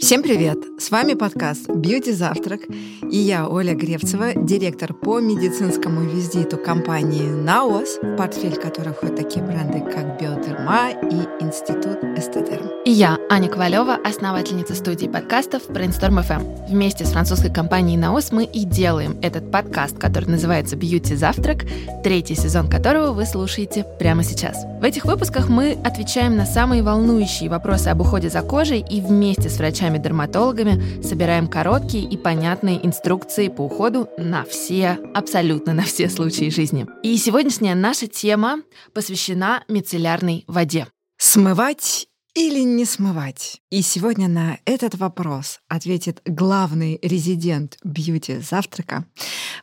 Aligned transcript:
Всем 0.00 0.22
привет! 0.22 0.58
С 0.78 0.90
вами 0.90 1.12
подкаст 1.12 1.68
«Бьюти 1.68 2.12
Завтрак» 2.12 2.62
и 3.02 3.18
я, 3.18 3.46
Оля 3.46 3.74
Гревцева, 3.74 4.32
директор 4.34 4.94
по 4.94 5.20
медицинскому 5.20 6.08
визиту 6.08 6.56
компании 6.56 7.28
«Наос», 7.28 7.98
в 8.00 8.16
портфель 8.16 8.56
которой 8.56 8.94
входят 8.94 9.16
такие 9.16 9.44
бренды, 9.44 9.80
как 9.80 10.18
«Биодерма» 10.18 10.90
и 10.90 11.44
«Институт 11.44 12.02
Эстедерм». 12.16 12.70
И 12.86 12.92
я, 12.92 13.18
Аня 13.28 13.48
Ковалева, 13.48 13.94
основательница 14.02 14.74
студии 14.74 15.06
подкастов 15.06 15.68
Brainstorm 15.68 16.26
FM. 16.26 16.68
Вместе 16.70 17.04
с 17.04 17.10
французской 17.10 17.52
компанией 17.52 17.98
«Наос» 17.98 18.32
мы 18.32 18.44
и 18.44 18.64
делаем 18.64 19.18
этот 19.20 19.50
подкаст, 19.50 19.98
который 19.98 20.30
называется 20.30 20.76
«Бьюти 20.76 21.14
Завтрак», 21.14 21.66
третий 22.02 22.36
сезон 22.36 22.70
которого 22.70 23.12
вы 23.12 23.26
слушаете 23.26 23.84
прямо 23.98 24.24
сейчас. 24.24 24.64
В 24.80 24.84
этих 24.84 25.04
выпусках 25.04 25.50
мы 25.50 25.76
отвечаем 25.84 26.36
на 26.36 26.46
самые 26.46 26.82
волнующие 26.82 27.50
вопросы 27.50 27.88
об 27.88 28.00
уходе 28.00 28.30
за 28.30 28.40
кожей 28.40 28.80
и 28.80 29.02
вместе 29.02 29.50
с 29.50 29.60
врачами-дерматологами 29.90 31.02
собираем 31.02 31.48
короткие 31.48 32.04
и 32.04 32.16
понятные 32.16 32.84
инструкции 32.84 33.48
по 33.48 33.62
уходу 33.62 34.08
на 34.16 34.44
все, 34.44 34.98
абсолютно 35.14 35.72
на 35.72 35.82
все 35.82 36.08
случаи 36.08 36.50
жизни. 36.50 36.86
И 37.02 37.16
сегодняшняя 37.16 37.74
наша 37.74 38.06
тема 38.06 38.62
посвящена 38.94 39.64
мицеллярной 39.68 40.44
воде. 40.46 40.86
Смывать 41.18 42.06
или 42.34 42.60
не 42.60 42.84
смывать? 42.84 43.60
И 43.70 43.82
сегодня 43.82 44.28
на 44.28 44.58
этот 44.64 44.94
вопрос 44.94 45.60
ответит 45.68 46.20
главный 46.24 46.98
резидент 47.02 47.76
бьюти-завтрака, 47.82 49.04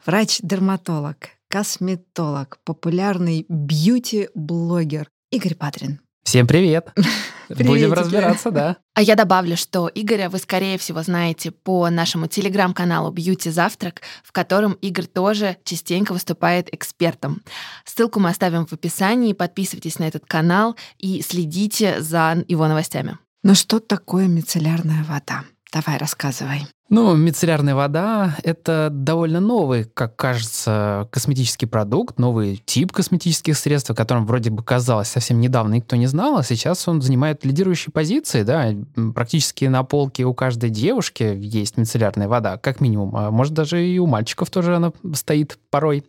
врач-дерматолог, 0.05 1.29
косметолог, 1.47 2.59
популярный 2.65 3.45
бьюти-блогер 3.47 5.09
Игорь 5.31 5.55
Патрин. 5.55 6.01
Всем 6.27 6.45
привет! 6.45 6.91
Будем 7.49 7.93
разбираться, 7.93 8.51
да. 8.51 8.75
А 8.93 9.01
я 9.01 9.15
добавлю, 9.15 9.55
что 9.55 9.89
Игоря 9.95 10.29
вы, 10.29 10.39
скорее 10.39 10.77
всего, 10.77 11.01
знаете 11.01 11.51
по 11.51 11.89
нашему 11.89 12.27
телеграм-каналу 12.27 13.11
«Бьюти 13.11 13.49
Завтрак», 13.49 14.01
в 14.25 14.33
котором 14.33 14.73
Игорь 14.81 15.05
тоже 15.05 15.55
частенько 15.63 16.11
выступает 16.11 16.67
экспертом. 16.73 17.43
Ссылку 17.85 18.19
мы 18.19 18.29
оставим 18.29 18.65
в 18.65 18.73
описании. 18.73 19.31
Подписывайтесь 19.31 19.99
на 19.99 20.03
этот 20.03 20.25
канал 20.25 20.75
и 20.97 21.21
следите 21.21 22.01
за 22.01 22.43
его 22.49 22.67
новостями. 22.67 23.17
Но 23.43 23.55
что 23.55 23.79
такое 23.79 24.27
мицеллярная 24.27 25.05
вода? 25.05 25.45
Давай, 25.71 25.97
рассказывай. 25.97 26.67
Ну, 26.89 27.17
мицеллярная 27.17 27.75
вода— 27.75 28.37
это 28.43 28.87
довольно 28.89 29.41
новый, 29.41 29.83
как 29.83 30.15
кажется, 30.15 31.09
косметический 31.11 31.67
продукт, 31.67 32.17
новый 32.17 32.63
тип 32.65 32.93
косметических 32.93 33.57
средств, 33.57 33.91
о 33.91 33.93
котором 33.93 34.25
вроде 34.25 34.51
бы 34.51 34.63
казалось 34.63 35.09
совсем 35.09 35.41
недавно 35.41 35.73
никто 35.75 35.97
не 35.97 36.07
знал, 36.07 36.37
а 36.37 36.43
сейчас 36.43 36.87
он 36.87 37.01
занимает 37.01 37.43
лидирующие 37.43 37.91
позиции, 37.91 38.43
да, 38.43 38.73
практически 39.13 39.65
на 39.65 39.83
полке 39.83 40.23
у 40.23 40.33
каждой 40.33 40.69
девушки 40.69 41.23
есть 41.23 41.75
мицеллярная 41.75 42.29
вода, 42.29 42.55
как 42.57 42.79
минимум, 42.79 43.13
а 43.17 43.31
может 43.31 43.53
даже 43.53 43.85
и 43.85 43.99
у 43.99 44.05
мальчиков 44.05 44.49
тоже 44.49 44.77
она 44.77 44.93
стоит 45.13 45.59
порой. 45.69 46.05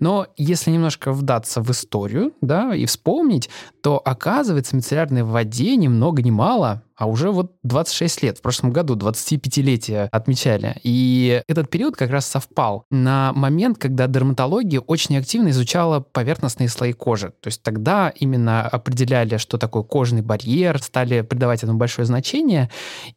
Но 0.00 0.26
если 0.36 0.72
немножко 0.72 1.12
вдаться 1.12 1.62
в 1.62 1.70
историю, 1.70 2.32
да, 2.40 2.74
и 2.74 2.86
вспомнить, 2.86 3.48
то 3.80 4.02
оказывается 4.04 4.74
мицеллярной 4.74 5.22
воде 5.22 5.76
ни 5.76 5.86
много 5.86 6.20
ни 6.20 6.30
мало, 6.32 6.82
а 6.96 7.06
уже 7.06 7.30
вот 7.30 7.52
26 7.62 8.22
лет, 8.22 8.38
в 8.38 8.42
прошлом 8.42 8.72
году 8.72 8.96
25-летие 8.96 10.08
отмечали. 10.16 10.76
И 10.82 11.42
этот 11.48 11.70
период 11.70 11.96
как 11.96 12.10
раз 12.10 12.26
совпал 12.26 12.84
на 12.90 13.32
момент, 13.34 13.78
когда 13.78 14.06
дерматология 14.06 14.80
очень 14.80 15.16
активно 15.16 15.50
изучала 15.50 16.00
поверхностные 16.00 16.68
слои 16.68 16.92
кожи. 16.92 17.32
То 17.40 17.48
есть 17.48 17.62
тогда 17.62 18.08
именно 18.08 18.66
определяли, 18.66 19.36
что 19.36 19.58
такое 19.58 19.82
кожный 19.82 20.22
барьер, 20.22 20.82
стали 20.82 21.22
придавать 21.22 21.62
этому 21.62 21.78
большое 21.78 22.06
значение 22.06 22.70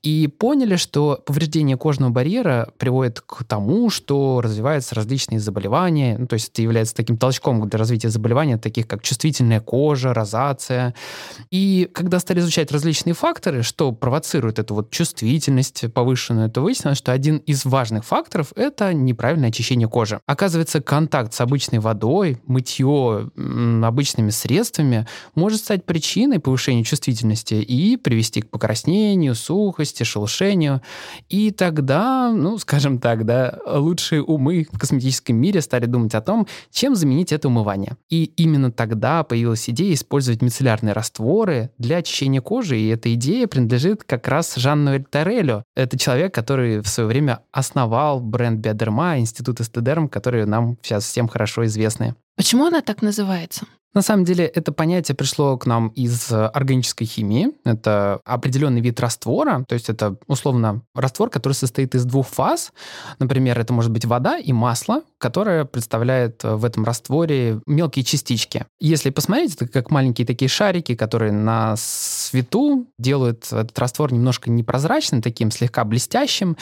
и 0.03 0.27
поняли, 0.27 0.75
что 0.75 1.21
повреждение 1.25 1.77
кожного 1.77 2.11
барьера 2.11 2.71
приводит 2.77 3.21
к 3.21 3.43
тому, 3.43 3.89
что 3.89 4.41
развиваются 4.41 4.95
различные 4.95 5.39
заболевания. 5.39 6.17
Ну, 6.17 6.27
то 6.27 6.33
есть 6.35 6.49
это 6.49 6.61
является 6.61 6.95
таким 6.95 7.17
толчком 7.17 7.67
для 7.69 7.79
развития 7.79 8.09
заболеваний, 8.09 8.57
таких 8.57 8.87
как 8.87 9.03
чувствительная 9.03 9.59
кожа, 9.59 10.13
розация. 10.13 10.93
И 11.51 11.89
когда 11.93 12.19
стали 12.19 12.39
изучать 12.39 12.71
различные 12.71 13.13
факторы, 13.13 13.63
что 13.63 13.91
провоцирует 13.91 14.59
эту 14.59 14.75
вот 14.75 14.89
чувствительность 14.89 15.85
повышенную, 15.93 16.49
то 16.49 16.61
выяснилось, 16.61 16.88
что 16.95 17.11
один 17.11 17.37
из 17.37 17.65
важных 17.65 18.05
факторов— 18.05 18.53
это 18.55 18.93
неправильное 18.93 19.49
очищение 19.49 19.87
кожи. 19.87 20.19
Оказывается, 20.25 20.81
контакт 20.81 21.33
с 21.33 21.41
обычной 21.41 21.79
водой, 21.79 22.37
мытье 22.45 23.29
обычными 23.83 24.29
средствами 24.29 25.07
может 25.35 25.59
стать 25.59 25.85
причиной 25.85 26.39
повышения 26.39 26.83
чувствительности 26.83 27.55
и 27.55 27.97
привести 27.97 28.41
к 28.41 28.49
покраснению, 28.49 29.35
сухости, 29.35 30.03
шелушению. 30.03 30.81
И 31.29 31.51
тогда, 31.51 32.31
ну, 32.31 32.57
скажем 32.57 32.99
так, 32.99 33.25
да, 33.25 33.59
лучшие 33.65 34.23
умы 34.23 34.67
в 34.71 34.79
косметическом 34.79 35.35
мире 35.35 35.61
стали 35.61 35.85
думать 35.85 36.15
о 36.15 36.21
том, 36.21 36.47
чем 36.71 36.95
заменить 36.95 37.31
это 37.31 37.47
умывание. 37.47 37.97
И 38.09 38.25
именно 38.35 38.71
тогда 38.71 39.23
появилась 39.23 39.69
идея 39.69 39.93
использовать 39.93 40.41
мицеллярные 40.41 40.93
растворы 40.93 41.71
для 41.77 41.97
очищения 41.97 42.41
кожи, 42.41 42.79
и 42.79 42.87
эта 42.87 43.13
идея 43.13 43.47
принадлежит 43.47 44.03
как 44.03 44.27
раз 44.27 44.55
Жанну 44.55 45.03
Торелю. 45.03 45.63
Это 45.75 45.97
человек, 45.97 46.33
который 46.33 46.78
в 46.81 46.87
свое 46.87 47.07
время 47.07 47.41
основал 47.51 48.19
бренд 48.19 48.59
Биодерма, 48.59 49.19
институт 49.19 49.61
Эстедерм, 49.61 50.07
которые 50.09 50.45
нам 50.45 50.77
сейчас 50.81 51.05
всем 51.05 51.27
хорошо 51.27 51.65
известны. 51.65 52.15
Почему 52.39 52.67
она 52.67 52.79
так 52.81 53.01
называется? 53.01 53.65
На 53.95 54.03
самом 54.03 54.23
деле 54.23 54.45
это 54.45 54.71
понятие 54.71 55.15
пришло 55.15 55.57
к 55.57 55.65
нам 55.65 55.87
из 55.89 56.31
органической 56.31 57.05
химии. 57.05 57.49
Это 57.65 58.19
определенный 58.23 58.81
вид 58.81 58.99
раствора, 58.99 59.65
то 59.67 59.73
есть 59.73 59.89
это 59.89 60.15
условно 60.27 60.83
раствор, 60.93 61.31
который 61.31 61.53
состоит 61.53 61.95
из 61.95 62.05
двух 62.05 62.27
фаз. 62.27 62.71
Например, 63.17 63.59
это 63.59 63.73
может 63.73 63.91
быть 63.91 64.05
вода 64.05 64.37
и 64.37 64.53
масло, 64.53 65.01
которое 65.17 65.65
представляет 65.65 66.43
в 66.43 66.63
этом 66.65 66.85
растворе 66.85 67.61
мелкие 67.65 68.05
частички. 68.05 68.65
Если 68.79 69.09
посмотреть, 69.09 69.55
это 69.55 69.67
как 69.67 69.89
маленькие 69.89 70.27
такие 70.27 70.49
шарики, 70.49 70.93
которые 70.93 71.31
на 71.31 71.75
свету 71.75 72.87
делают 72.99 73.47
этот 73.51 73.77
раствор 73.79 74.13
немножко 74.13 74.51
непрозрачным, 74.51 75.23
таким 75.23 75.49
слегка 75.49 75.83
блестящим, 75.83 76.57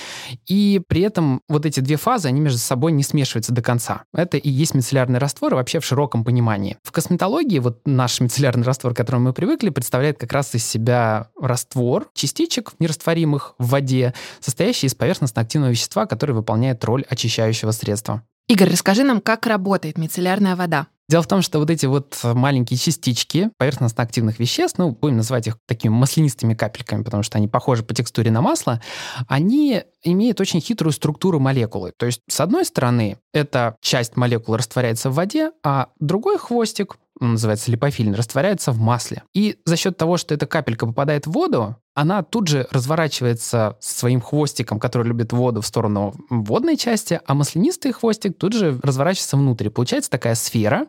и 0.48 0.82
при 0.88 1.02
этом 1.02 1.42
вот 1.50 1.66
эти 1.66 1.82
две 1.82 1.98
фазы, 1.98 2.30
они 2.30 2.40
между 2.40 2.60
собой 2.60 2.94
не 2.94 3.04
смешиваются 3.04 3.52
до 3.52 3.62
конца. 3.62 4.04
Это 4.14 4.38
и 4.38 4.50
есть 4.50 4.74
мицеллярный 4.74 5.20
раствор 5.20 5.54
вообще 5.68 5.82
в 5.82 5.86
широком 5.86 6.24
понимании. 6.24 6.78
В 6.82 6.94
косметологии 6.94 7.60
вот 7.60 7.82
наш 7.86 8.22
мицеллярный 8.22 8.64
раствор, 8.64 8.94
к 8.94 8.98
которому 8.98 9.26
мы 9.26 9.34
привыкли, 9.34 9.70
представляет 9.70 10.18
как 10.18 10.32
раз 10.32 10.56
из 10.56 10.66
себя 10.66 11.28
раствор 11.40 12.08
частичек 12.14 12.72
нерастворимых 12.80 13.54
в 13.60 13.68
воде, 13.68 14.14
состоящий 14.40 14.88
из 14.88 14.96
поверхностно-активного 14.96 15.72
вещества, 15.72 16.06
который 16.06 16.34
выполняет 16.34 16.86
роль 16.86 17.04
очищающего 17.10 17.72
средства. 17.72 18.24
Игорь, 18.48 18.72
расскажи 18.72 19.04
нам, 19.04 19.20
как 19.20 19.46
работает 19.46 19.98
мицеллярная 19.98 20.56
вода. 20.56 20.88
Дело 21.10 21.24
в 21.24 21.28
том, 21.28 21.42
что 21.42 21.60
вот 21.60 21.70
эти 21.70 21.86
вот 21.86 22.20
маленькие 22.24 22.78
частички 22.78 23.50
поверхностно-активных 23.58 24.40
веществ, 24.40 24.78
ну, 24.78 24.92
будем 24.92 25.18
называть 25.18 25.48
их 25.48 25.58
такими 25.66 25.92
маслянистыми 25.92 26.54
капельками, 26.54 27.04
потому 27.04 27.24
что 27.24 27.38
они 27.38 27.48
похожи 27.48 27.84
по 27.84 27.94
текстуре 27.94 28.30
на 28.30 28.42
масло, 28.42 28.82
они 29.30 29.84
имеют 30.04 30.42
очень 30.42 30.60
хитрую 30.60 30.92
структуру 30.92 31.40
молекулы. 31.40 31.94
То 31.98 32.06
есть, 32.06 32.22
с 32.28 32.42
одной 32.42 32.66
стороны, 32.66 33.20
эта 33.34 33.78
часть 33.82 34.18
молекулы 34.18 34.58
растворяется 34.58 35.10
в 35.10 35.14
воде, 35.14 35.52
а 35.64 35.88
другой 36.00 36.38
хвостик 36.38 36.98
называется 37.20 37.72
липофильный, 37.72 38.16
растворяется 38.16 38.72
в 38.72 38.78
масле. 38.78 39.24
И 39.34 39.58
за 39.66 39.76
счет 39.76 39.98
того, 39.98 40.18
что 40.18 40.36
эта 40.36 40.46
капелька 40.46 40.86
попадает 40.86 41.26
в 41.26 41.32
воду, 41.32 41.78
она 41.98 42.22
тут 42.22 42.48
же 42.48 42.68
разворачивается 42.70 43.76
своим 43.80 44.22
хвостиком, 44.22 44.80
который 44.80 45.08
любит 45.08 45.34
воду, 45.34 45.62
в 45.62 45.66
сторону 45.66 46.14
водной 46.30 46.78
части, 46.78 47.20
а 47.26 47.34
маслянистый 47.34 47.92
хвостик 47.92 48.38
тут 48.38 48.54
же 48.54 48.80
разворачивается 48.84 49.36
внутрь. 49.36 49.72
Получается 49.72 50.12
такая 50.12 50.36
сфера, 50.36 50.86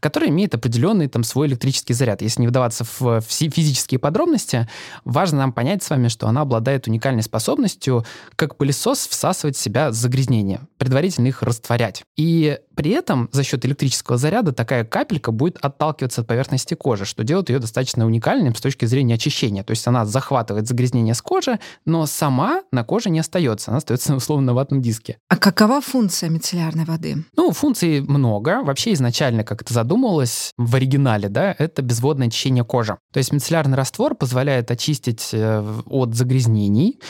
которая 0.00 0.30
имеет 0.30 0.54
определенный 0.54 1.08
там 1.08 1.24
свой 1.24 1.48
электрический 1.48 1.92
заряд. 1.92 2.22
Если 2.22 2.40
не 2.40 2.48
вдаваться 2.48 2.86
в 2.98 3.20
физические 3.20 3.98
подробности, 3.98 4.66
важно 5.04 5.40
нам 5.40 5.52
понять 5.52 5.82
с 5.82 5.90
вами, 5.90 6.08
что 6.08 6.26
она 6.26 6.40
обладает 6.40 6.86
уникальной 6.86 7.22
способностью, 7.22 8.06
как 8.34 8.56
пылесос, 8.56 9.08
всасывать 9.08 9.56
в 9.56 9.60
себя 9.60 9.92
загрязнения, 9.92 10.62
предварительно 10.78 11.26
их 11.26 11.42
растворять. 11.42 12.02
И 12.16 12.58
при 12.74 12.92
этом 12.92 13.28
за 13.30 13.42
счет 13.42 13.66
электрического 13.66 14.16
заряда 14.16 14.52
такая 14.52 14.84
капелька 14.84 15.32
будет 15.32 15.58
отталкиваться 15.58 16.22
от 16.22 16.26
поверхности 16.26 16.72
кожи, 16.72 17.04
что 17.04 17.24
делает 17.24 17.50
ее 17.50 17.58
достаточно 17.58 18.06
уникальным 18.06 18.54
с 18.54 18.60
точки 18.62 18.86
зрения 18.86 19.16
очищения. 19.16 19.62
То 19.62 19.72
есть 19.72 19.86
она 19.86 20.06
захватывает 20.06 20.45
загрязнение 20.54 21.14
с 21.14 21.22
кожи, 21.22 21.58
но 21.84 22.06
сама 22.06 22.62
на 22.72 22.84
коже 22.84 23.10
не 23.10 23.20
остается, 23.20 23.70
она 23.70 23.78
остается 23.78 24.14
условно 24.16 24.46
на 24.46 24.54
ватном 24.54 24.82
диске. 24.82 25.18
А 25.28 25.36
какова 25.36 25.80
функция 25.80 26.30
мицеллярной 26.30 26.84
воды? 26.84 27.24
Ну, 27.36 27.52
функций 27.52 28.00
много. 28.00 28.62
Вообще 28.62 28.92
изначально, 28.92 29.44
как 29.44 29.62
это 29.62 29.72
задумывалось 29.72 30.52
в 30.56 30.74
оригинале, 30.74 31.28
да, 31.28 31.54
это 31.58 31.82
безводное 31.82 32.28
очищение 32.28 32.64
кожи. 32.64 32.96
То 33.12 33.18
есть 33.18 33.32
мицеллярный 33.32 33.76
раствор 33.76 34.14
позволяет 34.14 34.70
очистить 34.70 35.30
э, 35.32 35.64
от 35.86 36.14
загрязнений 36.14 37.00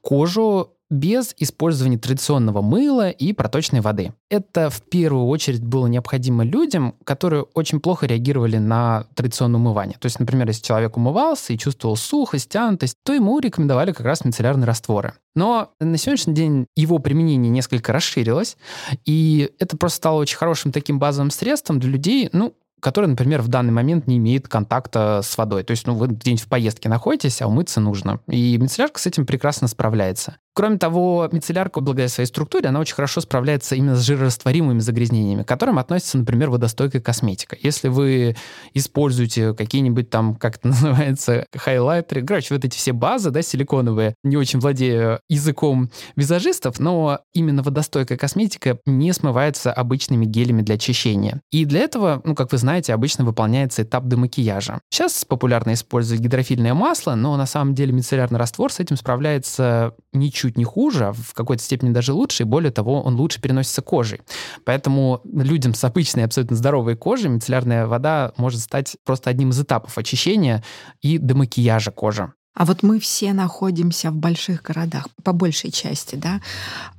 кожу 0.00 0.75
без 0.90 1.34
использования 1.38 1.98
традиционного 1.98 2.62
мыла 2.62 3.10
и 3.10 3.32
проточной 3.32 3.80
воды. 3.80 4.12
Это 4.30 4.70
в 4.70 4.82
первую 4.82 5.26
очередь 5.26 5.64
было 5.64 5.86
необходимо 5.86 6.44
людям, 6.44 6.94
которые 7.04 7.42
очень 7.54 7.80
плохо 7.80 8.06
реагировали 8.06 8.58
на 8.58 9.06
традиционное 9.14 9.58
умывание. 9.58 9.96
То 9.98 10.06
есть, 10.06 10.20
например, 10.20 10.46
если 10.48 10.62
человек 10.62 10.96
умывался 10.96 11.52
и 11.52 11.58
чувствовал 11.58 11.96
сухость, 11.96 12.48
тянутость, 12.48 12.96
то 13.04 13.12
ему 13.12 13.38
рекомендовали 13.38 13.92
как 13.92 14.06
раз 14.06 14.24
мицеллярные 14.24 14.66
растворы. 14.66 15.14
Но 15.34 15.72
на 15.80 15.96
сегодняшний 15.98 16.34
день 16.34 16.66
его 16.76 16.98
применение 16.98 17.50
несколько 17.50 17.92
расширилось, 17.92 18.56
и 19.04 19.50
это 19.58 19.76
просто 19.76 19.96
стало 19.96 20.20
очень 20.20 20.36
хорошим 20.36 20.72
таким 20.72 20.98
базовым 20.98 21.30
средством 21.30 21.80
для 21.80 21.90
людей, 21.90 22.28
ну, 22.32 22.54
который, 22.80 23.06
например, 23.06 23.42
в 23.42 23.48
данный 23.48 23.72
момент 23.72 24.06
не 24.06 24.18
имеет 24.18 24.48
контакта 24.48 25.20
с 25.22 25.36
водой. 25.36 25.64
То 25.64 25.72
есть, 25.72 25.86
ну, 25.86 25.94
вы 25.94 26.08
где-нибудь 26.08 26.44
в 26.44 26.48
поездке 26.48 26.88
находитесь, 26.88 27.42
а 27.42 27.48
умыться 27.48 27.80
нужно. 27.80 28.20
И 28.28 28.56
мицеллярка 28.58 29.00
с 29.00 29.06
этим 29.06 29.26
прекрасно 29.26 29.66
справляется. 29.66 30.36
Кроме 30.56 30.78
того, 30.78 31.28
мицеллярка, 31.32 31.82
благодаря 31.82 32.08
своей 32.08 32.26
структуре, 32.26 32.70
она 32.70 32.80
очень 32.80 32.94
хорошо 32.94 33.20
справляется 33.20 33.74
именно 33.74 33.94
с 33.94 34.00
жирорастворимыми 34.00 34.78
загрязнениями, 34.78 35.42
к 35.42 35.48
которым 35.48 35.78
относится, 35.78 36.16
например, 36.16 36.48
водостойкая 36.48 37.02
косметика. 37.02 37.58
Если 37.60 37.88
вы 37.88 38.36
используете 38.72 39.52
какие-нибудь 39.52 40.08
там, 40.08 40.34
как 40.34 40.56
это 40.56 40.68
называется, 40.68 41.44
хайлайтеры, 41.54 42.24
короче, 42.24 42.54
вот 42.54 42.64
эти 42.64 42.74
все 42.74 42.94
базы, 42.94 43.30
да, 43.30 43.42
силиконовые, 43.42 44.14
не 44.24 44.38
очень 44.38 44.58
владею 44.58 45.20
языком 45.28 45.90
визажистов, 46.16 46.80
но 46.80 47.20
именно 47.34 47.62
водостойкая 47.62 48.16
косметика 48.16 48.78
не 48.86 49.12
смывается 49.12 49.74
обычными 49.74 50.24
гелями 50.24 50.62
для 50.62 50.76
очищения. 50.76 51.42
И 51.52 51.66
для 51.66 51.80
этого, 51.80 52.22
ну, 52.24 52.34
как 52.34 52.52
вы 52.52 52.56
знаете, 52.56 52.94
обычно 52.94 53.26
выполняется 53.26 53.82
этап 53.82 54.06
демакияжа. 54.06 54.80
Сейчас 54.88 55.22
популярно 55.26 55.74
использовать 55.74 56.22
гидрофильное 56.22 56.72
масло, 56.72 57.14
но 57.14 57.36
на 57.36 57.44
самом 57.44 57.74
деле 57.74 57.92
мицеллярный 57.92 58.38
раствор 58.38 58.72
с 58.72 58.80
этим 58.80 58.96
справляется 58.96 59.92
ничуть 60.18 60.46
чуть 60.46 60.58
не 60.58 60.64
хуже, 60.64 61.06
а 61.06 61.12
в 61.12 61.34
какой-то 61.34 61.62
степени 61.62 61.90
даже 61.92 62.12
лучше, 62.12 62.42
и 62.42 62.46
более 62.46 62.70
того, 62.70 63.02
он 63.02 63.16
лучше 63.16 63.40
переносится 63.40 63.82
кожей. 63.82 64.20
Поэтому 64.64 65.20
людям 65.24 65.74
с 65.74 65.82
обычной, 65.82 66.24
абсолютно 66.24 66.56
здоровой 66.56 66.96
кожей 66.96 67.30
мицеллярная 67.30 67.86
вода 67.86 68.32
может 68.36 68.60
стать 68.60 68.96
просто 69.04 69.30
одним 69.30 69.50
из 69.50 69.60
этапов 69.60 69.98
очищения 69.98 70.62
и 71.02 71.18
демакияжа 71.18 71.90
кожи. 71.90 72.32
А 72.54 72.64
вот 72.64 72.82
мы 72.82 72.98
все 73.00 73.32
находимся 73.34 74.10
в 74.10 74.16
больших 74.16 74.62
городах, 74.62 75.08
по 75.22 75.32
большей 75.32 75.70
части, 75.70 76.16
да. 76.16 76.40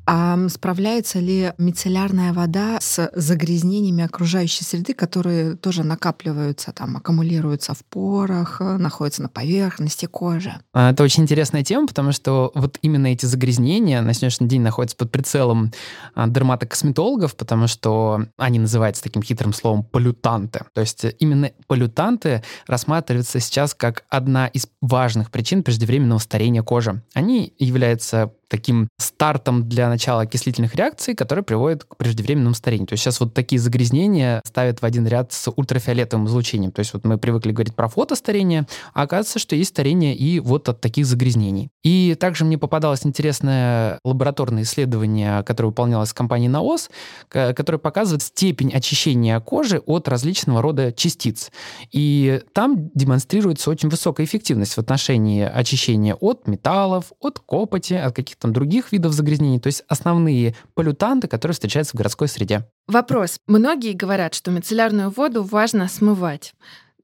А 0.09 0.37
справляется 0.47 1.19
ли 1.19 1.51
мицеллярная 1.57 2.31
вода 2.31 2.79
с 2.79 3.11
загрязнениями 3.13 4.05
окружающей 4.05 4.63
среды, 4.63 4.93
которые 4.93 5.57
тоже 5.57 5.83
накапливаются, 5.83 6.71
там, 6.71 6.95
аккумулируются 6.95 7.73
в 7.73 7.83
порах, 7.83 8.61
находятся 8.61 9.23
на 9.23 9.27
поверхности 9.27 10.05
кожи? 10.05 10.53
А, 10.73 10.91
это 10.91 11.03
очень 11.03 11.23
интересная 11.23 11.61
тема, 11.61 11.87
потому 11.87 12.13
что 12.13 12.53
вот 12.55 12.79
именно 12.81 13.07
эти 13.07 13.25
загрязнения 13.25 14.01
на 14.01 14.13
сегодняшний 14.13 14.47
день 14.47 14.61
находятся 14.61 14.95
под 14.95 15.11
прицелом 15.11 15.73
а, 16.15 16.27
дерматокосметологов, 16.27 17.35
потому 17.35 17.67
что 17.67 18.27
они 18.37 18.59
называются 18.59 19.03
таким 19.03 19.21
хитрым 19.21 19.51
словом 19.51 19.83
полютанты. 19.83 20.61
То 20.73 20.79
есть 20.79 21.05
именно 21.19 21.51
полютанты 21.67 22.43
рассматриваются 22.65 23.41
сейчас 23.41 23.73
как 23.73 24.05
одна 24.07 24.47
из 24.47 24.69
важных 24.79 25.31
причин 25.31 25.63
преждевременного 25.63 26.19
старения 26.19 26.63
кожи. 26.63 27.03
Они 27.13 27.53
являются 27.59 28.31
таким 28.49 28.87
стартом 28.97 29.67
для 29.67 29.89
начала 29.89 30.21
окислительных 30.21 30.75
реакций, 30.75 31.15
которые 31.15 31.43
приводят 31.43 31.83
к 31.83 31.97
преждевременному 31.97 32.55
старению. 32.55 32.87
То 32.87 32.93
есть 32.93 33.03
сейчас 33.03 33.19
вот 33.19 33.33
такие 33.33 33.59
загрязнения 33.59 34.41
ставят 34.45 34.81
в 34.81 34.85
один 34.85 35.05
ряд 35.07 35.33
с 35.33 35.51
ультрафиолетовым 35.51 36.27
излучением. 36.27 36.71
То 36.71 36.79
есть 36.79 36.93
вот 36.93 37.05
мы 37.05 37.17
привыкли 37.17 37.51
говорить 37.51 37.75
про 37.75 37.87
фотостарение, 37.87 38.67
а 38.93 39.03
оказывается, 39.03 39.39
что 39.39 39.55
есть 39.55 39.71
старение 39.71 40.15
и 40.15 40.39
вот 40.39 40.69
от 40.69 40.81
таких 40.81 41.05
загрязнений. 41.05 41.69
И 41.83 42.15
также 42.19 42.45
мне 42.45 42.57
попадалось 42.57 43.05
интересное 43.05 43.99
лабораторное 44.03 44.63
исследование, 44.63 45.43
которое 45.43 45.69
выполнялось 45.69 46.13
компанией 46.13 46.49
НАОС, 46.49 46.89
которое 47.29 47.77
показывает 47.77 48.23
степень 48.23 48.71
очищения 48.73 49.39
кожи 49.39 49.79
от 49.85 50.07
различного 50.07 50.61
рода 50.61 50.91
частиц. 50.91 51.51
И 51.91 52.41
там 52.53 52.89
демонстрируется 52.93 53.69
очень 53.69 53.89
высокая 53.89 54.25
эффективность 54.25 54.73
в 54.73 54.77
отношении 54.77 55.43
очищения 55.43 56.15
от 56.15 56.47
металлов, 56.47 57.11
от 57.19 57.39
копоти, 57.39 57.93
от 57.93 58.15
каких 58.15 58.36
там 58.39 58.53
других 58.53 58.91
видов 58.91 59.13
загрязнений, 59.13 59.59
то 59.59 59.67
есть 59.67 59.83
основные 59.87 60.55
полютанты, 60.73 61.27
которые 61.27 61.53
встречаются 61.53 61.95
в 61.95 61.97
городской 61.97 62.27
среде. 62.27 62.67
Вопрос. 62.87 63.39
Многие 63.47 63.93
говорят, 63.93 64.33
что 64.33 64.51
мицеллярную 64.51 65.09
воду 65.09 65.43
важно 65.43 65.87
смывать. 65.87 66.53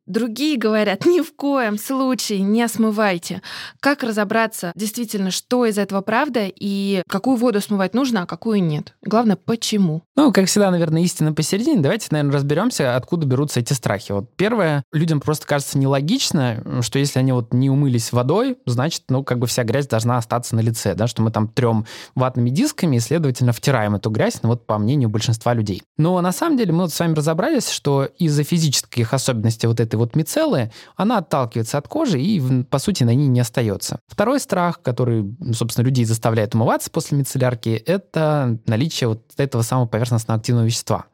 Другие 0.05 0.57
говорят, 0.57 1.05
ни 1.05 1.21
в 1.21 1.33
коем 1.35 1.77
случае 1.77 2.41
не 2.41 2.67
смывайте. 2.67 3.41
Как 3.79 4.03
разобраться 4.03 4.71
действительно, 4.75 5.31
что 5.31 5.65
из 5.65 5.77
этого 5.77 6.01
правда 6.01 6.47
и 6.47 7.01
какую 7.07 7.37
воду 7.37 7.61
смывать 7.61 7.93
нужно, 7.93 8.23
а 8.23 8.25
какую 8.25 8.63
нет? 8.63 8.95
Главное, 9.01 9.35
почему? 9.35 10.03
Ну, 10.15 10.31
как 10.31 10.47
всегда, 10.47 10.71
наверное, 10.71 11.01
истина 11.03 11.33
посередине. 11.33 11.81
Давайте, 11.81 12.07
наверное, 12.11 12.33
разберемся, 12.33 12.95
откуда 12.95 13.25
берутся 13.25 13.59
эти 13.59 13.73
страхи. 13.73 14.11
Вот 14.11 14.29
первое, 14.35 14.83
людям 14.91 15.21
просто 15.21 15.47
кажется 15.47 15.77
нелогично, 15.77 16.81
что 16.81 16.99
если 16.99 17.19
они 17.19 17.31
вот 17.31 17.53
не 17.53 17.69
умылись 17.69 18.11
водой, 18.11 18.57
значит, 18.65 19.03
ну, 19.09 19.23
как 19.23 19.39
бы 19.39 19.47
вся 19.47 19.63
грязь 19.63 19.87
должна 19.87 20.17
остаться 20.17 20.55
на 20.55 20.59
лице, 20.59 20.95
да, 20.95 21.07
что 21.07 21.21
мы 21.21 21.31
там 21.31 21.47
трем 21.47 21.85
ватными 22.15 22.49
дисками 22.49 22.97
и, 22.97 22.99
следовательно, 22.99 23.53
втираем 23.53 23.95
эту 23.95 24.09
грязь, 24.09 24.39
ну, 24.43 24.49
вот 24.49 24.65
по 24.65 24.77
мнению 24.77 25.09
большинства 25.09 25.53
людей. 25.53 25.83
Но 25.97 26.19
на 26.21 26.31
самом 26.31 26.57
деле 26.57 26.73
мы 26.73 26.83
вот 26.83 26.93
с 26.93 26.99
вами 26.99 27.15
разобрались, 27.15 27.69
что 27.69 28.05
из-за 28.17 28.43
физических 28.43 29.13
особенностей 29.13 29.67
вот 29.67 29.79
этой 29.79 29.92
этой 29.93 29.95
вот 29.95 30.15
мицеллы, 30.15 30.71
она 30.95 31.19
отталкивается 31.19 31.77
от 31.77 31.87
кожи 31.87 32.19
и, 32.19 32.63
по 32.63 32.79
сути, 32.79 33.03
на 33.03 33.13
ней 33.13 33.27
не 33.27 33.39
остается. 33.39 33.99
Второй 34.07 34.39
страх, 34.39 34.81
который, 34.81 35.35
собственно, 35.53 35.85
людей 35.85 36.05
заставляет 36.05 36.55
умываться 36.55 36.89
после 36.89 37.17
мицеллярки, 37.17 37.69
это 37.69 38.57
наличие 38.65 39.09
вот 39.09 39.21
этого 39.37 39.61
самого 39.61 39.85
поверхностно 39.87 40.33
активного 40.33 40.65
вещества. 40.65 41.05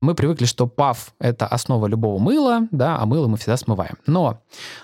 Мы 0.00 0.14
привыкли, 0.14 0.44
что 0.44 0.68
ПАВ— 0.68 1.12
это 1.18 1.48
основа 1.48 1.88
любого 1.88 2.20
мыла, 2.20 2.68
да, 2.70 2.98
а 3.00 3.06
мыло 3.06 3.26
мы 3.26 3.36
всегда 3.36 3.56
смываем. 3.56 3.96
Но 4.06 4.40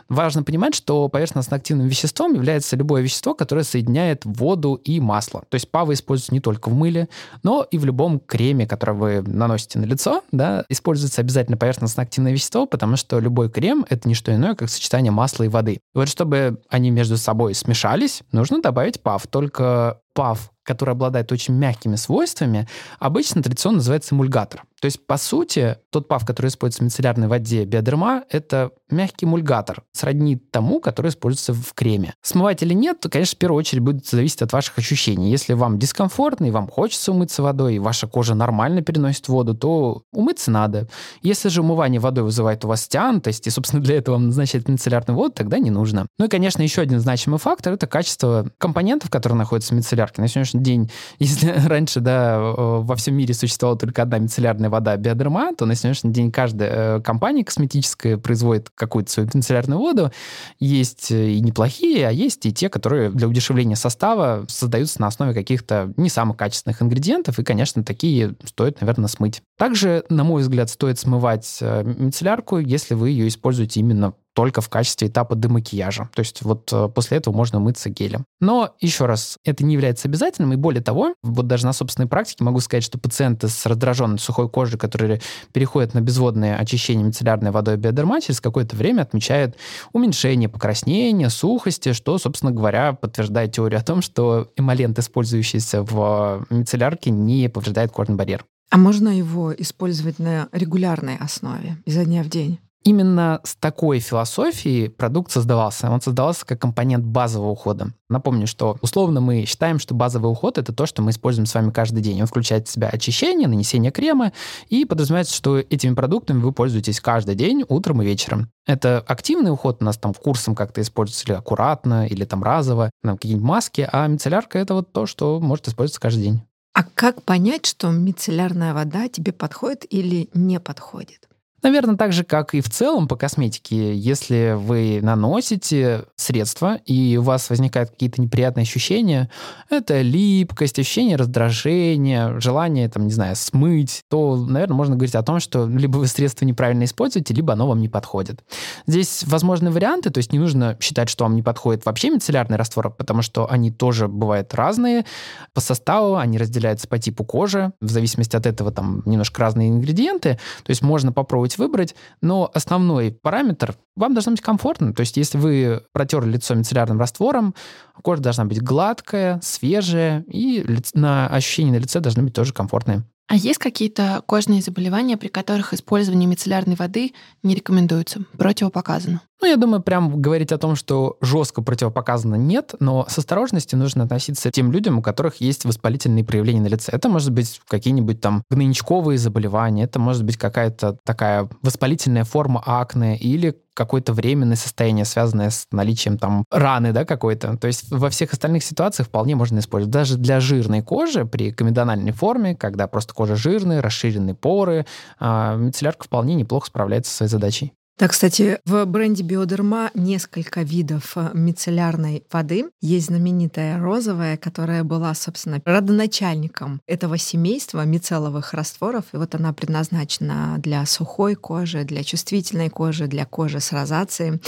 важно 0.08 0.42
понимать, 0.42 0.74
что 0.74 1.08
поверхностно-активным 1.08 1.86
веществом 1.86 2.34
является 2.34 2.74
любое 2.74 3.00
вещество, 3.00 3.32
которое 3.32 3.62
соединяет 3.62 4.24
воду 4.24 4.74
и 4.74 4.98
масло. 4.98 5.44
То 5.48 5.54
есть 5.54 5.70
ПАВы 5.70 5.94
используются 5.94 6.34
не 6.34 6.40
только 6.40 6.68
в 6.68 6.74
мыле, 6.74 7.08
но 7.44 7.62
и 7.62 7.78
в 7.78 7.84
любом 7.84 8.18
креме, 8.18 8.66
который 8.66 8.96
вы 8.96 9.22
наносите 9.22 9.78
на 9.78 9.84
лицо, 9.84 10.24
да, 10.32 10.64
используется 10.68 11.20
обязательно 11.20 11.56
поверхностно-активное 11.58 12.32
вещество, 12.32 12.66
потому 12.66 12.96
что 12.96 13.20
любой 13.20 13.48
крем— 13.48 13.86
это 13.88 14.08
не 14.08 14.14
что 14.14 14.34
иное, 14.34 14.56
как 14.56 14.68
сочетание 14.68 15.12
масла 15.12 15.44
и 15.44 15.48
воды. 15.48 15.74
И 15.74 15.80
вот 15.94 16.08
чтобы 16.08 16.60
они 16.68 16.90
между 16.90 17.18
собой 17.18 17.54
смешались, 17.54 18.24
нужно 18.32 18.60
добавить 18.60 19.00
ПАВ. 19.00 19.28
Только 19.28 20.00
ПАВ 20.12 20.50
который 20.64 20.92
обладает 20.92 21.30
очень 21.30 21.54
мягкими 21.54 21.96
свойствами, 21.96 22.66
обычно 22.98 23.42
традиционно 23.42 23.76
называется 23.76 24.14
эмульгатор. 24.14 24.64
То 24.84 24.86
есть, 24.86 25.06
по 25.06 25.16
сути, 25.16 25.78
тот 25.88 26.08
пав, 26.08 26.26
который 26.26 26.48
используется 26.48 26.82
в 26.82 26.84
мицеллярной 26.84 27.26
воде 27.26 27.64
биодерма, 27.64 28.24
это 28.28 28.70
мягкий 28.90 29.24
эмульгатор, 29.24 29.82
сродни 29.92 30.36
тому, 30.36 30.78
который 30.78 31.08
используется 31.08 31.54
в 31.54 31.72
креме. 31.72 32.12
Смывать 32.20 32.62
или 32.62 32.74
нет, 32.74 33.00
то, 33.00 33.08
конечно, 33.08 33.34
в 33.34 33.38
первую 33.38 33.60
очередь 33.60 33.82
будет 33.82 34.06
зависеть 34.06 34.42
от 34.42 34.52
ваших 34.52 34.76
ощущений. 34.76 35.30
Если 35.30 35.54
вам 35.54 35.78
дискомфортно 35.78 36.44
и 36.44 36.50
вам 36.50 36.68
хочется 36.68 37.12
умыться 37.12 37.42
водой, 37.42 37.76
и 37.76 37.78
ваша 37.78 38.06
кожа 38.06 38.34
нормально 38.34 38.82
переносит 38.82 39.26
воду, 39.28 39.54
то 39.54 40.02
умыться 40.12 40.50
надо. 40.50 40.86
Если 41.22 41.48
же 41.48 41.62
умывание 41.62 41.98
водой 41.98 42.24
вызывает 42.24 42.62
у 42.66 42.68
вас 42.68 42.86
тянутость, 42.86 43.46
и, 43.46 43.50
собственно, 43.50 43.82
для 43.82 43.96
этого 43.96 44.16
вам 44.16 44.26
назначают 44.26 44.68
мицеллярную 44.68 45.16
воду, 45.16 45.32
тогда 45.34 45.58
не 45.58 45.70
нужно. 45.70 46.06
Ну 46.18 46.26
и, 46.26 46.28
конечно, 46.28 46.60
еще 46.60 46.82
один 46.82 47.00
значимый 47.00 47.38
фактор— 47.38 47.72
это 47.74 47.86
качество 47.86 48.50
компонентов, 48.58 49.08
которые 49.08 49.38
находятся 49.38 49.72
в 49.72 49.78
мицеллярке. 49.78 50.20
На 50.20 50.28
сегодняшний 50.28 50.62
день, 50.62 50.90
если 51.18 51.54
раньше, 51.66 52.00
да, 52.00 52.38
во 52.38 52.96
всем 52.96 53.14
мире 53.14 53.32
существовала 53.32 53.78
только 53.78 54.02
одна 54.02 54.18
мицеллярная 54.18 54.73
вода 54.74 54.96
биодерма, 54.96 55.54
то 55.54 55.66
на 55.66 55.76
сегодняшний 55.76 56.12
день 56.12 56.32
каждая 56.32 56.98
э, 56.98 57.00
компания 57.00 57.44
косметическая 57.44 58.18
производит 58.18 58.70
какую-то 58.74 59.10
свою 59.10 59.28
мицеллярную 59.32 59.78
воду. 59.78 60.10
Есть 60.58 61.12
э, 61.12 61.30
и 61.30 61.40
неплохие, 61.40 62.08
а 62.08 62.10
есть 62.10 62.44
и 62.46 62.52
те, 62.52 62.68
которые 62.68 63.10
для 63.10 63.28
удешевления 63.28 63.76
состава 63.76 64.44
создаются 64.48 65.00
на 65.00 65.06
основе 65.06 65.32
каких-то 65.32 65.92
не 65.96 66.08
самых 66.08 66.36
качественных 66.36 66.82
ингредиентов, 66.82 67.38
и, 67.38 67.44
конечно, 67.44 67.84
такие 67.84 68.34
стоит, 68.44 68.80
наверное, 68.80 69.08
смыть. 69.08 69.42
Также, 69.56 70.04
на 70.08 70.24
мой 70.24 70.42
взгляд, 70.42 70.68
стоит 70.68 70.98
смывать 70.98 71.58
э, 71.60 71.84
мицеллярку, 71.84 72.58
если 72.58 72.94
вы 72.94 73.10
ее 73.10 73.28
используете 73.28 73.78
именно 73.78 74.14
только 74.34 74.60
в 74.60 74.68
качестве 74.68 75.08
этапа 75.08 75.36
демакияжа. 75.36 76.10
То 76.14 76.20
есть 76.20 76.42
вот 76.42 76.70
э, 76.72 76.88
после 76.88 77.18
этого 77.18 77.34
можно 77.34 77.60
мыться 77.60 77.88
гелем. 77.88 78.24
Но 78.40 78.74
еще 78.80 79.06
раз, 79.06 79.38
это 79.44 79.64
не 79.64 79.74
является 79.74 80.08
обязательным, 80.08 80.52
и 80.52 80.56
более 80.56 80.82
того, 80.82 81.14
вот 81.22 81.46
даже 81.46 81.64
на 81.64 81.72
собственной 81.72 82.08
практике 82.08 82.44
могу 82.44 82.60
сказать, 82.60 82.84
что 82.84 82.98
пациенты 82.98 83.48
с 83.48 83.64
раздраженной 83.64 84.18
сухой 84.18 84.48
кожей, 84.48 84.78
которые 84.78 85.20
переходят 85.52 85.94
на 85.94 86.00
безводное 86.00 86.56
очищение 86.56 87.04
мицеллярной 87.04 87.52
водой 87.52 87.76
биодерма, 87.76 88.20
через 88.20 88.40
какое-то 88.40 88.76
время 88.76 89.02
отмечают 89.02 89.56
уменьшение 89.92 90.48
покраснения, 90.48 91.30
сухости, 91.30 91.92
что, 91.92 92.18
собственно 92.18 92.50
говоря, 92.50 92.92
подтверждает 92.92 93.52
теорию 93.52 93.80
о 93.80 93.84
том, 93.84 94.02
что 94.02 94.50
эмолент, 94.56 94.98
использующийся 94.98 95.82
в 95.82 96.44
мицеллярке, 96.50 97.10
не 97.10 97.48
повреждает 97.48 97.92
кожный 97.92 98.16
барьер. 98.16 98.44
А 98.70 98.76
можно 98.76 99.08
его 99.08 99.54
использовать 99.54 100.18
на 100.18 100.48
регулярной 100.50 101.16
основе, 101.16 101.76
изо 101.86 102.04
дня 102.04 102.24
в 102.24 102.28
день? 102.28 102.58
Именно 102.84 103.40
с 103.44 103.56
такой 103.56 103.98
философией 103.98 104.90
продукт 104.90 105.32
создавался. 105.32 105.90
Он 105.90 106.02
создавался 106.02 106.44
как 106.44 106.60
компонент 106.60 107.02
базового 107.02 107.50
ухода. 107.50 107.94
Напомню, 108.10 108.46
что 108.46 108.76
условно 108.82 109.22
мы 109.22 109.46
считаем, 109.46 109.78
что 109.78 109.94
базовый 109.94 110.30
уход— 110.30 110.58
это 110.58 110.74
то, 110.74 110.84
что 110.84 111.00
мы 111.00 111.10
используем 111.10 111.46
с 111.46 111.54
вами 111.54 111.70
каждый 111.70 112.02
день. 112.02 112.20
Он 112.20 112.26
включает 112.26 112.68
в 112.68 112.70
себя 112.70 112.88
очищение, 112.88 113.48
нанесение 113.48 113.90
крема, 113.90 114.32
и 114.68 114.84
подразумевается, 114.84 115.34
что 115.34 115.58
этими 115.58 115.94
продуктами 115.94 116.42
вы 116.42 116.52
пользуетесь 116.52 117.00
каждый 117.00 117.36
день, 117.36 117.64
утром 117.66 118.02
и 118.02 118.04
вечером. 118.04 118.50
Это 118.66 119.02
активный 119.06 119.50
уход, 119.50 119.78
у 119.80 119.84
нас 119.84 119.96
там 119.96 120.12
курсом 120.12 120.54
как-то 120.54 120.82
используется 120.82 121.24
или 121.24 121.32
аккуратно, 121.32 122.06
или 122.06 122.24
там 122.26 122.44
разово, 122.44 122.90
там 123.02 123.16
какие-нибудь 123.16 123.46
маски, 123.46 123.88
а 123.90 124.06
мицеллярка— 124.08 124.58
это 124.60 124.74
вот 124.74 124.92
то, 124.92 125.06
что 125.06 125.40
может 125.40 125.68
использоваться 125.68 126.00
каждый 126.00 126.22
день. 126.22 126.42
А 126.74 126.82
как 126.82 127.22
понять, 127.22 127.64
что 127.64 127.90
мицеллярная 127.90 128.74
вода 128.74 129.08
тебе 129.08 129.32
подходит 129.32 129.86
или 129.88 130.28
не 130.34 130.60
подходит? 130.60 131.28
Наверное, 131.64 131.96
так 131.96 132.12
же, 132.12 132.24
как 132.24 132.54
и 132.54 132.60
в 132.60 132.68
целом 132.68 133.08
по 133.08 133.16
косметике, 133.16 133.96
если 133.96 134.54
вы 134.54 135.00
наносите 135.00 136.04
средства, 136.14 136.74
и 136.84 137.16
у 137.16 137.22
вас 137.22 137.48
возникают 137.48 137.88
какие-то 137.88 138.20
неприятные 138.20 138.64
ощущения, 138.64 139.30
это 139.70 140.02
липкость, 140.02 140.78
ощущение 140.78 141.16
раздражения, 141.16 142.38
желание, 142.38 142.90
там, 142.90 143.06
не 143.06 143.12
знаю, 143.12 143.34
смыть, 143.34 144.02
то, 144.10 144.36
наверное, 144.36 144.74
можно 144.74 144.94
говорить 144.96 145.14
о 145.14 145.22
том, 145.22 145.40
что 145.40 145.66
либо 145.66 145.96
вы 145.96 146.06
средство 146.06 146.44
неправильно 146.44 146.84
используете, 146.84 147.32
либо 147.32 147.54
оно 147.54 147.66
вам 147.66 147.80
не 147.80 147.88
подходит. 147.88 148.44
Здесь 148.86 149.24
возможны 149.24 149.70
варианты, 149.70 150.10
то 150.10 150.18
есть 150.18 150.34
не 150.34 150.38
нужно 150.38 150.76
считать, 150.82 151.08
что 151.08 151.24
вам 151.24 151.34
не 151.34 151.42
подходит 151.42 151.86
вообще 151.86 152.10
мицеллярный 152.10 152.58
раствор, 152.58 152.90
потому 152.90 153.22
что 153.22 153.50
они 153.50 153.70
тоже 153.70 154.06
бывают 154.06 154.52
разные 154.52 155.06
по 155.54 155.62
составу, 155.62 156.16
они 156.16 156.36
разделяются 156.36 156.88
по 156.88 156.98
типу 156.98 157.24
кожи, 157.24 157.72
в 157.80 157.88
зависимости 157.88 158.36
от 158.36 158.44
этого 158.44 158.70
там 158.70 159.02
немножко 159.06 159.40
разные 159.40 159.70
ингредиенты, 159.70 160.34
то 160.62 160.70
есть 160.70 160.82
можно 160.82 161.10
попробовать 161.10 161.53
выбрать, 161.58 161.94
но 162.20 162.50
основной 162.52 163.12
параметр 163.12 163.76
вам 163.96 164.14
должно 164.14 164.32
быть 164.32 164.40
комфортно. 164.40 164.92
То 164.92 165.00
есть 165.00 165.16
если 165.16 165.38
вы 165.38 165.82
протерли 165.92 166.32
лицо 166.32 166.54
мицеллярным 166.54 166.98
раствором, 166.98 167.54
кожа 168.02 168.22
должна 168.22 168.44
быть 168.44 168.62
гладкая, 168.62 169.40
свежая, 169.42 170.24
и 170.28 170.64
на 170.94 171.26
ощущения 171.28 171.72
на 171.72 171.76
лице 171.76 172.00
должны 172.00 172.22
быть 172.22 172.34
тоже 172.34 172.52
комфортные. 172.52 173.04
А 173.26 173.36
есть 173.36 173.58
какие-то 173.58 174.22
кожные 174.26 174.60
заболевания, 174.60 175.16
при 175.16 175.28
которых 175.28 175.72
использование 175.72 176.28
мицеллярной 176.28 176.76
воды 176.76 177.14
не 177.42 177.54
рекомендуется, 177.54 178.20
противопоказано? 178.36 179.22
Ну, 179.40 179.48
я 179.48 179.56
думаю, 179.56 179.82
прям 179.82 180.20
говорить 180.20 180.52
о 180.52 180.58
том, 180.58 180.76
что 180.76 181.16
жестко 181.22 181.62
противопоказано 181.62 182.34
нет, 182.34 182.74
но 182.80 183.06
с 183.08 183.16
осторожностью 183.18 183.78
нужно 183.78 184.04
относиться 184.04 184.50
к 184.50 184.52
тем 184.52 184.72
людям, 184.72 184.98
у 184.98 185.02
которых 185.02 185.36
есть 185.40 185.64
воспалительные 185.64 186.24
проявления 186.24 186.60
на 186.60 186.66
лице. 186.66 186.92
Это 186.92 187.08
может 187.08 187.30
быть 187.30 187.60
какие-нибудь 187.66 188.20
там 188.20 188.42
гнойничковые 188.50 189.18
заболевания, 189.18 189.84
это 189.84 189.98
может 189.98 190.24
быть 190.24 190.36
какая-то 190.36 190.98
такая 191.04 191.48
воспалительная 191.62 192.24
форма 192.24 192.62
акне 192.64 193.16
или 193.18 193.56
какое-то 193.74 194.12
временное 194.12 194.56
состояние, 194.56 195.04
связанное 195.04 195.50
с 195.50 195.66
наличием 195.70 196.18
там 196.18 196.44
раны, 196.50 196.92
да, 196.92 197.04
какой-то. 197.04 197.56
То 197.56 197.66
есть 197.66 197.90
во 197.90 198.08
всех 198.10 198.32
остальных 198.32 198.64
ситуациях 198.64 199.08
вполне 199.08 199.34
можно 199.34 199.58
использовать. 199.58 199.92
Даже 199.92 200.16
для 200.16 200.40
жирной 200.40 200.82
кожи 200.82 201.24
при 201.24 201.50
комедональной 201.50 202.12
форме, 202.12 202.54
когда 202.54 202.86
просто 202.86 203.14
кожа 203.14 203.36
жирная, 203.36 203.82
расширенные 203.82 204.34
поры, 204.34 204.86
а, 205.18 205.56
мицеллярка 205.56 206.04
вполне 206.04 206.34
неплохо 206.34 206.68
справляется 206.68 207.10
со 207.10 207.16
своей 207.18 207.30
задачей. 207.30 207.72
Да, 207.96 208.08
кстати, 208.08 208.58
в 208.64 208.84
бренде 208.86 209.22
Биодерма 209.22 209.92
несколько 209.94 210.62
видов 210.62 211.12
э, 211.16 211.30
мицеллярной 211.32 212.24
воды. 212.32 212.68
Есть 212.80 213.06
знаменитая 213.06 213.78
розовая, 213.78 214.36
которая 214.36 214.82
была, 214.82 215.14
собственно, 215.14 215.62
родоначальником 215.64 216.80
этого 216.88 217.18
семейства 217.18 217.84
мицелловых 217.84 218.52
растворов. 218.52 219.04
И 219.12 219.16
вот 219.16 219.36
она 219.36 219.52
предназначена 219.52 220.56
для 220.58 220.84
сухой 220.86 221.36
кожи, 221.36 221.84
для 221.84 222.02
чувствительной 222.02 222.68
кожи, 222.68 223.06
для 223.06 223.26
кожи 223.26 223.60
с 223.60 223.70
розацией. 223.70 224.40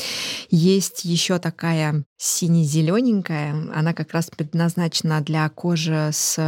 Есть 0.50 1.05
еще 1.05 1.38
такая 1.38 2.03
сине-зелененькая. 2.18 3.54
Она 3.75 3.92
как 3.92 4.12
раз 4.12 4.30
предназначена 4.30 5.20
для 5.20 5.49
кожи 5.49 6.11
с 6.12 6.38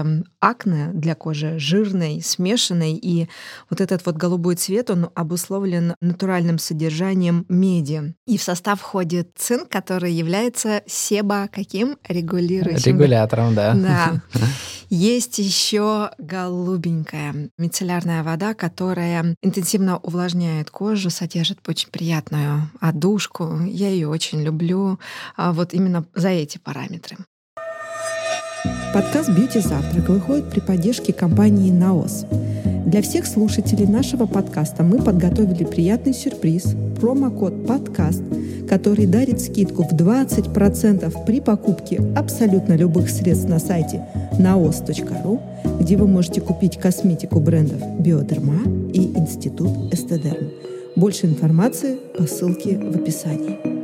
акне, 0.41 0.91
для 0.95 1.15
кожи 1.15 1.59
жирной, 1.59 2.23
смешанной. 2.23 2.95
И 2.95 3.29
вот 3.69 3.81
этот 3.81 4.05
вот 4.07 4.17
голубой 4.17 4.57
цвет, 4.57 4.91
он 4.91 5.11
обусловлен 5.15 5.95
натуральным 6.01 6.59
содержанием 6.59 7.45
меди. 7.49 8.15
И 8.27 8.39
в 8.39 8.43
состав 8.43 8.81
входит 8.81 9.33
цинк, 9.37 9.69
который 9.69 10.13
является 10.13 10.83
себо 10.87 11.49
каким? 11.53 11.99
Регулирующим. 12.09 12.93
Регулятором, 12.93 13.55
да. 13.55 13.75
Да. 13.75 14.23
Есть 14.91 15.39
еще 15.39 16.13
голубенькая 16.17 17.51
мицеллярная 17.59 18.23
вода, 18.23 18.55
которая 18.55 19.37
интенсивно 19.43 19.99
увлажняет 19.99 20.71
кожу, 20.71 21.11
содержит 21.11 21.59
очень 21.69 21.91
приятную 21.91 22.71
одушку. 22.81 23.61
Я 23.67 23.91
ее 23.91 24.09
очень 24.09 24.43
люблю 24.43 24.99
а 25.37 25.53
вот 25.59 25.75
именно 25.75 26.07
за 26.15 26.29
эти 26.29 26.57
параметры. 26.57 27.17
Подкаст 28.95 29.29
«Бьюти 29.29 29.61
Завтрак» 29.61 30.09
выходит 30.09 30.49
при 30.51 30.61
поддержке 30.61 31.13
компании 31.13 31.71
«Наос». 31.71 32.25
Для 32.87 33.03
всех 33.03 33.27
слушателей 33.27 33.87
нашего 33.87 34.25
подкаста 34.25 34.83
мы 34.83 35.03
подготовили 35.03 35.65
приятный 35.65 36.15
сюрприз– 36.15 36.75
промокод 37.01 37.67
«Подкаст», 37.67 38.23
который 38.67 39.07
дарит 39.07 39.41
скидку 39.43 39.83
в 39.83 39.93
20% 39.93 41.27
при 41.27 41.41
покупке 41.41 42.01
абсолютно 42.17 42.75
любых 42.75 43.11
средств 43.11 43.49
на 43.49 43.59
сайте 43.59 44.07
naos.ru, 44.39 45.41
где 45.81 45.97
вы 45.97 46.07
можете 46.07 46.41
купить 46.41 46.79
косметику 46.79 47.41
брендов 47.41 47.83
«Биодерма» 48.01 48.63
и 48.93 49.13
«Институт 49.19 49.93
Эстедерм». 49.93 50.49
Больше 50.97 51.27
информации 51.27 51.99
по 52.17 52.25
ссылке 52.25 52.79
в 52.79 52.97
описании. 52.97 53.78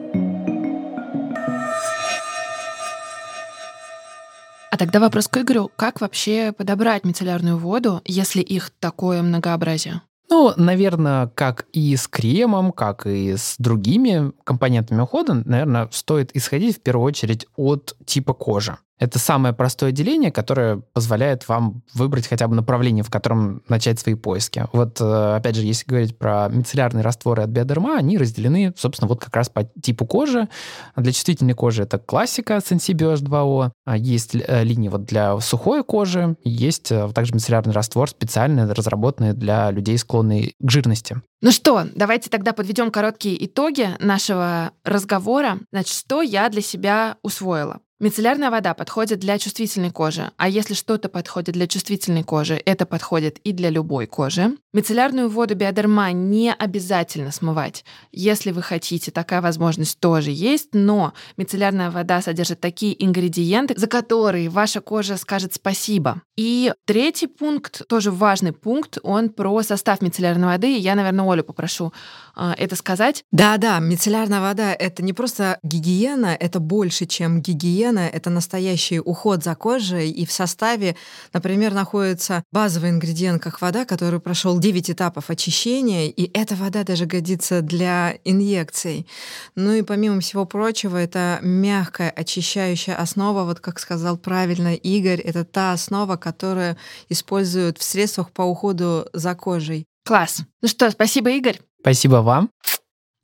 Тогда 4.84 5.00
вопрос 5.00 5.28
к 5.28 5.38
Игорю. 5.38 5.70
Как 5.76 6.00
вообще 6.00 6.52
подобрать 6.52 7.04
мицеллярную 7.04 7.56
воду, 7.56 8.02
если 8.04 8.40
их 8.40 8.70
такое 8.80 9.22
многообразие? 9.22 10.02
Ну, 10.30 10.52
наверное, 10.56 11.28
как 11.28 11.66
и 11.72 11.94
с 11.96 12.08
кремом, 12.08 12.72
как 12.72 13.06
и 13.06 13.36
с 13.36 13.56
другими 13.58 14.32
компонентами 14.44 15.00
ухода, 15.00 15.34
наверное, 15.44 15.88
стоит 15.92 16.30
исходить 16.34 16.78
в 16.78 16.80
первую 16.80 17.06
очередь 17.06 17.46
от 17.56 17.96
типа 18.04 18.32
кожи. 18.34 18.76
Это 19.04 19.18
самое 19.18 19.52
простое 19.52 19.92
деление, 19.92 20.32
которое 20.32 20.76
позволяет 20.94 21.46
вам 21.46 21.82
выбрать 21.92 22.26
хотя 22.26 22.48
бы 22.48 22.54
направление, 22.54 23.04
в 23.04 23.10
котором 23.10 23.62
начать 23.68 24.00
свои 24.00 24.14
поиски. 24.14 24.66
Вот, 24.72 24.98
э, 24.98 25.36
опять 25.36 25.56
же, 25.56 25.62
если 25.62 25.86
говорить 25.86 26.16
про 26.16 26.48
мицеллярные 26.48 27.02
растворы 27.04 27.42
от 27.42 27.50
Биодерма, 27.50 27.98
они 27.98 28.16
разделены, 28.16 28.72
собственно, 28.78 29.06
вот 29.06 29.22
как 29.22 29.36
раз 29.36 29.50
по 29.50 29.64
типу 29.64 30.06
кожи. 30.06 30.48
Для 30.96 31.12
чувствительной 31.12 31.52
кожи 31.52 31.82
это 31.82 31.98
классика 31.98 32.62
Sensibio 32.66 33.14
H2O. 33.14 33.72
А 33.84 33.96
есть 33.98 34.34
э, 34.34 34.64
линии 34.64 34.88
вот 34.88 35.04
для 35.04 35.38
сухой 35.40 35.84
кожи, 35.84 36.36
есть 36.42 36.90
э, 36.90 37.10
также 37.12 37.34
мицеллярный 37.34 37.74
раствор, 37.74 38.08
специально 38.08 38.74
разработанный 38.74 39.34
для 39.34 39.70
людей, 39.70 39.98
склонных 39.98 40.52
к 40.58 40.70
жирности. 40.70 41.20
Ну 41.42 41.50
что, 41.50 41.84
давайте 41.94 42.30
тогда 42.30 42.54
подведем 42.54 42.90
короткие 42.90 43.44
итоги 43.44 43.90
нашего 43.98 44.70
разговора. 44.82 45.58
Значит, 45.72 45.94
что 45.94 46.22
я 46.22 46.48
для 46.48 46.62
себя 46.62 47.16
усвоила? 47.22 47.80
Мицеллярная 48.00 48.50
вода 48.50 48.74
подходит 48.74 49.20
для 49.20 49.38
чувствительной 49.38 49.92
кожи, 49.92 50.32
а 50.36 50.48
если 50.48 50.74
что-то 50.74 51.08
подходит 51.08 51.54
для 51.54 51.68
чувствительной 51.68 52.24
кожи, 52.24 52.60
это 52.66 52.86
подходит 52.86 53.38
и 53.44 53.52
для 53.52 53.70
любой 53.70 54.06
кожи. 54.06 54.56
Мицеллярную 54.72 55.28
воду 55.28 55.54
биодерма 55.54 56.10
не 56.10 56.52
обязательно 56.52 57.30
смывать. 57.30 57.84
Если 58.10 58.50
вы 58.50 58.62
хотите, 58.62 59.12
такая 59.12 59.40
возможность 59.40 60.00
тоже 60.00 60.32
есть, 60.32 60.70
но 60.72 61.12
мицеллярная 61.36 61.92
вода 61.92 62.20
содержит 62.20 62.58
такие 62.58 63.00
ингредиенты, 63.04 63.78
за 63.78 63.86
которые 63.86 64.48
ваша 64.48 64.80
кожа 64.80 65.16
скажет 65.16 65.54
спасибо. 65.54 66.20
И 66.36 66.72
третий 66.86 67.28
пункт, 67.28 67.86
тоже 67.86 68.10
важный 68.10 68.52
пункт, 68.52 68.98
он 69.04 69.28
про 69.28 69.62
состав 69.62 70.02
мицеллярной 70.02 70.48
воды. 70.48 70.76
Я, 70.76 70.96
наверное, 70.96 71.32
Олю 71.32 71.44
попрошу 71.44 71.92
э, 72.36 72.54
это 72.58 72.74
сказать. 72.74 73.22
Да-да, 73.30 73.78
мицеллярная 73.78 74.40
вода— 74.40 74.74
это 74.78 75.04
не 75.04 75.12
просто 75.12 75.60
гигиена, 75.62 76.36
это 76.38 76.58
больше, 76.58 77.06
чем 77.06 77.40
гигиена, 77.84 78.08
это 78.08 78.30
настоящий 78.30 79.00
уход 79.00 79.44
за 79.44 79.54
кожей, 79.54 80.10
и 80.10 80.24
в 80.26 80.32
составе, 80.32 80.96
например, 81.32 81.72
находится 81.72 82.44
базовый 82.52 82.90
ингредиент, 82.90 83.42
как 83.42 83.60
вода, 83.60 83.84
который 83.84 84.20
прошел 84.20 84.58
9 84.58 84.90
этапов 84.90 85.30
очищения, 85.30 86.08
и 86.08 86.30
эта 86.38 86.54
вода 86.54 86.84
даже 86.84 87.06
годится 87.06 87.60
для 87.62 88.14
инъекций. 88.24 89.06
Ну 89.54 89.72
и 89.72 89.82
помимо 89.82 90.20
всего 90.20 90.44
прочего, 90.44 90.96
это 90.96 91.38
мягкая 91.42 92.10
очищающая 92.10 92.96
основа, 92.96 93.44
вот 93.44 93.60
как 93.60 93.78
сказал 93.78 94.16
правильно 94.16 94.74
Игорь, 94.74 95.20
это 95.20 95.44
та 95.44 95.72
основа, 95.72 96.16
которую 96.16 96.76
используют 97.08 97.78
в 97.78 97.82
средствах 97.82 98.30
по 98.30 98.42
уходу 98.42 99.06
за 99.12 99.34
кожей. 99.34 99.86
Класс. 100.06 100.42
Ну 100.60 100.68
что, 100.68 100.90
спасибо, 100.90 101.30
Игорь. 101.30 101.60
Спасибо 101.80 102.16
вам. 102.16 102.50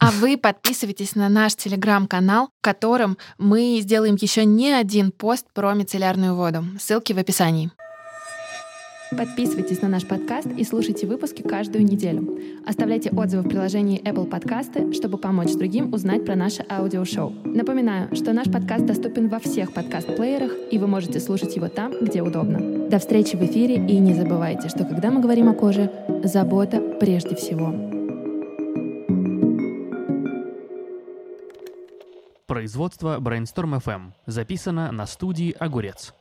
А 0.01 0.11
вы 0.13 0.39
подписывайтесь 0.39 1.15
на 1.15 1.29
наш 1.29 1.55
телеграм-канал, 1.55 2.49
в 2.59 2.63
котором 2.63 3.19
мы 3.39 3.79
сделаем 3.83 4.17
еще 4.19 4.47
не 4.47 4.73
один 4.73 5.13
пост 5.13 5.47
про 5.53 5.75
мицеллярную 5.75 6.35
воду. 6.35 6.65
Ссылки 6.81 7.13
в 7.13 7.19
описании. 7.19 7.71
Подписывайтесь 9.11 9.83
на 9.83 9.89
наш 9.89 10.07
подкаст 10.07 10.47
и 10.57 10.65
слушайте 10.65 11.07
выпуски 11.07 11.43
каждую 11.43 11.85
неделю. 11.85 12.39
Оставляйте 12.65 13.11
отзывы 13.11 13.43
в 13.43 13.49
приложении 13.49 14.01
Apple 14.03 14.31
Podcasts, 14.31 14.95
чтобы 14.95 15.19
помочь 15.19 15.53
другим 15.53 15.93
узнать 15.93 16.25
про 16.25 16.35
наше 16.35 16.65
аудиошоу. 16.71 17.35
Напоминаю, 17.45 18.15
что 18.15 18.33
наш 18.33 18.51
подкаст 18.51 18.87
доступен 18.87 19.29
во 19.29 19.39
всех 19.41 19.73
подкаст-плеерах, 19.73 20.53
и 20.71 20.79
вы 20.79 20.87
можете 20.87 21.21
слушать 21.21 21.57
его 21.57 21.69
там, 21.69 21.93
где 22.01 22.23
удобно. 22.23 22.89
До 22.89 23.01
встречи 23.01 23.37
в 23.37 23.43
эфире, 23.43 23.75
и 23.75 23.99
не 23.99 24.15
забывайте, 24.15 24.69
что 24.69 24.85
когда 24.85 25.11
мы 25.11 25.21
говорим 25.21 25.49
о 25.49 25.55
коже, 25.55 25.91
забота 26.23 26.81
прежде 27.01 27.35
всего. 27.35 28.00
Производство 32.61 33.19
Brainstorm 33.21 33.81
FM. 33.83 34.13
Записано 34.27 34.93
на 34.93 35.07
студии 35.07 35.57
«Огурец». 35.59 36.13